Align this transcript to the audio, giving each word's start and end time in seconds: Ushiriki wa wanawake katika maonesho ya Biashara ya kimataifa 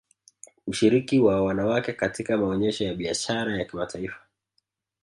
Ushiriki 0.67 1.19
wa 1.19 1.41
wanawake 1.43 1.93
katika 1.93 2.37
maonesho 2.37 2.83
ya 2.83 2.93
Biashara 2.93 3.57
ya 3.57 3.65
kimataifa 3.65 4.21